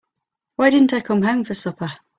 [0.55, 1.91] Why didn't I come home for supper?